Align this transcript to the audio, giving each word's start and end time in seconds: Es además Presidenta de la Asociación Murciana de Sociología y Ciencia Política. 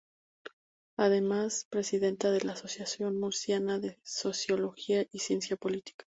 Es 0.43 0.49
además 0.97 1.67
Presidenta 1.69 2.31
de 2.31 2.41
la 2.41 2.53
Asociación 2.53 3.19
Murciana 3.19 3.77
de 3.77 3.99
Sociología 4.01 5.05
y 5.11 5.19
Ciencia 5.19 5.57
Política. 5.57 6.07